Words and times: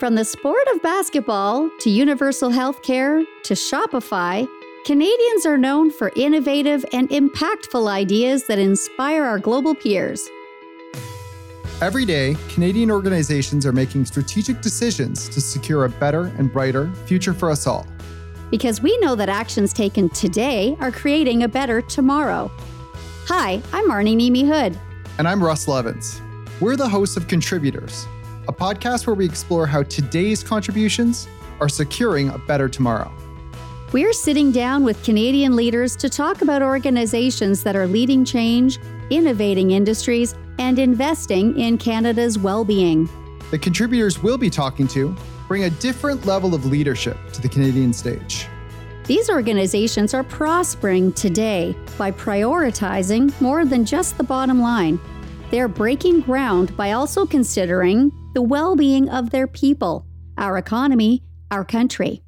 From 0.00 0.14
the 0.14 0.24
sport 0.24 0.66
of 0.72 0.80
basketball 0.80 1.68
to 1.80 1.90
universal 1.90 2.48
healthcare 2.48 3.22
to 3.42 3.52
Shopify, 3.52 4.48
Canadians 4.86 5.44
are 5.44 5.58
known 5.58 5.90
for 5.90 6.10
innovative 6.16 6.86
and 6.94 7.10
impactful 7.10 7.86
ideas 7.86 8.46
that 8.46 8.58
inspire 8.58 9.24
our 9.24 9.38
global 9.38 9.74
peers. 9.74 10.26
Every 11.82 12.06
day, 12.06 12.34
Canadian 12.48 12.90
organizations 12.90 13.66
are 13.66 13.72
making 13.72 14.06
strategic 14.06 14.62
decisions 14.62 15.28
to 15.28 15.38
secure 15.38 15.84
a 15.84 15.90
better 15.90 16.32
and 16.38 16.50
brighter 16.50 16.90
future 17.04 17.34
for 17.34 17.50
us 17.50 17.66
all. 17.66 17.86
Because 18.50 18.80
we 18.80 18.96
know 19.00 19.14
that 19.14 19.28
actions 19.28 19.74
taken 19.74 20.08
today 20.08 20.78
are 20.80 20.90
creating 20.90 21.42
a 21.42 21.48
better 21.48 21.82
tomorrow. 21.82 22.50
Hi, 23.26 23.60
I'm 23.74 23.86
Marnie 23.86 24.16
Niemi 24.16 24.46
Hood. 24.46 24.78
And 25.18 25.28
I'm 25.28 25.44
Russell 25.44 25.76
Evans. 25.76 26.22
We're 26.58 26.76
the 26.76 26.88
hosts 26.88 27.18
of 27.18 27.28
Contributors, 27.28 28.06
a 28.48 28.52
podcast 28.52 29.06
where 29.06 29.14
we 29.14 29.24
explore 29.24 29.66
how 29.66 29.82
today's 29.84 30.42
contributions 30.42 31.28
are 31.60 31.68
securing 31.68 32.30
a 32.30 32.38
better 32.38 32.68
tomorrow. 32.68 33.12
We're 33.92 34.12
sitting 34.12 34.52
down 34.52 34.84
with 34.84 35.02
Canadian 35.02 35.56
leaders 35.56 35.96
to 35.96 36.08
talk 36.08 36.42
about 36.42 36.62
organizations 36.62 37.62
that 37.64 37.74
are 37.74 37.86
leading 37.86 38.24
change, 38.24 38.78
innovating 39.10 39.72
industries, 39.72 40.34
and 40.58 40.78
investing 40.78 41.58
in 41.58 41.76
Canada's 41.76 42.38
well 42.38 42.64
being. 42.64 43.08
The 43.50 43.58
contributors 43.58 44.22
we'll 44.22 44.38
be 44.38 44.50
talking 44.50 44.86
to 44.88 45.14
bring 45.48 45.64
a 45.64 45.70
different 45.70 46.24
level 46.24 46.54
of 46.54 46.66
leadership 46.66 47.16
to 47.32 47.42
the 47.42 47.48
Canadian 47.48 47.92
stage. 47.92 48.46
These 49.06 49.28
organizations 49.28 50.14
are 50.14 50.22
prospering 50.22 51.12
today 51.14 51.74
by 51.98 52.12
prioritizing 52.12 53.38
more 53.40 53.64
than 53.64 53.84
just 53.84 54.16
the 54.16 54.22
bottom 54.22 54.60
line. 54.60 55.00
They're 55.50 55.66
breaking 55.66 56.20
ground 56.20 56.76
by 56.76 56.92
also 56.92 57.26
considering 57.26 58.12
the 58.32 58.42
well 58.42 58.76
being 58.76 59.08
of 59.08 59.30
their 59.30 59.46
people, 59.46 60.06
our 60.38 60.56
economy, 60.56 61.22
our 61.50 61.64
country. 61.64 62.22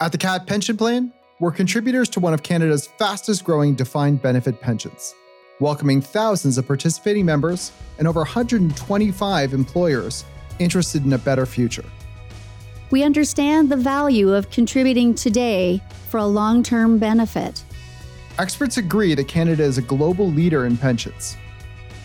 At 0.00 0.12
the 0.12 0.18
CAAT 0.18 0.46
Pension 0.46 0.76
Plan, 0.76 1.12
we're 1.40 1.50
contributors 1.50 2.08
to 2.10 2.20
one 2.20 2.34
of 2.34 2.42
Canada's 2.42 2.88
fastest 2.98 3.44
growing 3.44 3.74
defined 3.74 4.20
benefit 4.22 4.60
pensions, 4.60 5.14
welcoming 5.60 6.00
thousands 6.00 6.58
of 6.58 6.66
participating 6.66 7.24
members 7.24 7.72
and 7.98 8.06
over 8.06 8.20
125 8.20 9.54
employers 9.54 10.24
interested 10.58 11.04
in 11.04 11.12
a 11.12 11.18
better 11.18 11.46
future. 11.46 11.84
We 12.90 13.02
understand 13.02 13.70
the 13.70 13.76
value 13.76 14.32
of 14.32 14.50
contributing 14.50 15.14
today 15.14 15.82
for 16.08 16.18
a 16.18 16.26
long 16.26 16.62
term 16.62 16.98
benefit. 16.98 17.62
Experts 18.38 18.76
agree 18.76 19.14
that 19.14 19.26
Canada 19.26 19.64
is 19.64 19.78
a 19.78 19.82
global 19.82 20.28
leader 20.28 20.64
in 20.66 20.76
pensions, 20.76 21.36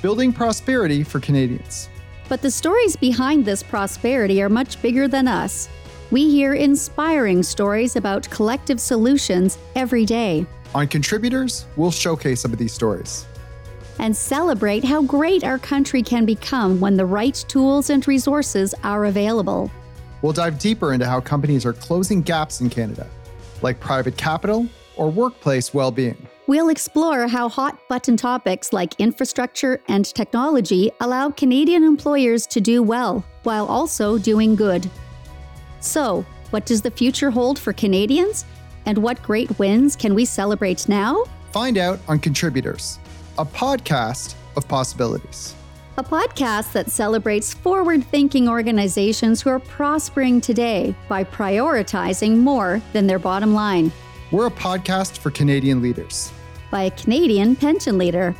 building 0.01 0.33
prosperity 0.33 1.03
for 1.03 1.19
Canadians. 1.19 1.89
But 2.29 2.41
the 2.41 2.51
stories 2.51 2.95
behind 2.95 3.45
this 3.45 3.63
prosperity 3.63 4.41
are 4.41 4.49
much 4.49 4.81
bigger 4.81 5.07
than 5.07 5.27
us. 5.27 5.69
We 6.11 6.29
hear 6.29 6.53
inspiring 6.53 7.43
stories 7.43 7.95
about 7.95 8.29
collective 8.29 8.79
solutions 8.79 9.57
every 9.75 10.05
day. 10.05 10.45
On 10.75 10.87
Contributors, 10.87 11.65
we'll 11.75 11.91
showcase 11.91 12.41
some 12.41 12.53
of 12.53 12.59
these 12.59 12.73
stories 12.73 13.25
and 13.99 14.15
celebrate 14.15 14.83
how 14.83 15.01
great 15.03 15.43
our 15.43 15.59
country 15.59 16.01
can 16.01 16.25
become 16.25 16.79
when 16.79 16.97
the 16.97 17.05
right 17.05 17.35
tools 17.47 17.89
and 17.89 18.07
resources 18.07 18.73
are 18.83 19.05
available. 19.05 19.71
We'll 20.21 20.33
dive 20.33 20.57
deeper 20.57 20.93
into 20.93 21.05
how 21.05 21.19
companies 21.19 21.65
are 21.65 21.73
closing 21.73 22.21
gaps 22.21 22.61
in 22.61 22.69
Canada, 22.69 23.07
like 23.61 23.79
private 23.79 24.17
capital 24.17 24.67
or 24.95 25.09
workplace 25.09 25.73
well 25.73 25.91
being. 25.91 26.27
We'll 26.45 26.67
explore 26.67 27.27
how 27.27 27.47
hot 27.47 27.87
button 27.87 28.17
topics 28.17 28.73
like 28.73 28.99
infrastructure 28.99 29.79
and 29.87 30.05
technology 30.05 30.91
allow 30.99 31.29
Canadian 31.29 31.85
employers 31.85 32.45
to 32.47 32.59
do 32.59 32.83
well 32.83 33.23
while 33.43 33.65
also 33.65 34.17
doing 34.17 34.55
good. 34.55 34.89
So, 35.79 36.25
what 36.49 36.65
does 36.65 36.81
the 36.81 36.91
future 36.91 37.31
hold 37.31 37.57
for 37.57 37.71
Canadians? 37.71 38.43
And 38.85 38.97
what 38.97 39.23
great 39.23 39.57
wins 39.57 39.95
can 39.95 40.13
we 40.13 40.25
celebrate 40.25 40.89
now? 40.89 41.23
Find 41.53 41.77
out 41.77 41.99
on 42.09 42.19
Contributors, 42.19 42.99
a 43.37 43.45
podcast 43.45 44.35
of 44.57 44.67
possibilities. 44.67 45.55
A 45.95 46.03
podcast 46.03 46.73
that 46.73 46.91
celebrates 46.91 47.53
forward 47.53 48.03
thinking 48.03 48.49
organizations 48.49 49.41
who 49.41 49.49
are 49.49 49.59
prospering 49.59 50.41
today 50.41 50.93
by 51.07 51.23
prioritizing 51.23 52.37
more 52.37 52.81
than 52.91 53.07
their 53.07 53.19
bottom 53.19 53.53
line. 53.53 53.93
We're 54.31 54.47
a 54.47 54.51
podcast 54.51 55.17
for 55.17 55.31
Canadian 55.31 55.81
leaders. 55.81 56.31
By 56.71 56.83
a 56.83 56.91
Canadian 56.91 57.55
pension 57.55 57.97
leader. 57.97 58.35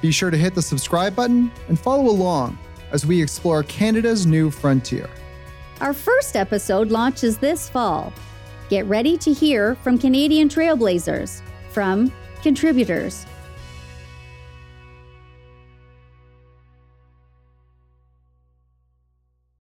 Be 0.00 0.10
sure 0.10 0.30
to 0.30 0.36
hit 0.36 0.54
the 0.54 0.62
subscribe 0.62 1.14
button 1.14 1.50
and 1.68 1.78
follow 1.78 2.08
along 2.10 2.58
as 2.92 3.04
we 3.04 3.22
explore 3.22 3.62
Canada's 3.64 4.26
new 4.26 4.50
frontier. 4.50 5.08
Our 5.80 5.92
first 5.92 6.36
episode 6.36 6.90
launches 6.90 7.36
this 7.38 7.68
fall. 7.68 8.12
Get 8.70 8.86
ready 8.86 9.18
to 9.18 9.32
hear 9.32 9.74
from 9.76 9.98
Canadian 9.98 10.48
trailblazers, 10.48 11.42
from 11.70 12.12
contributors, 12.42 13.26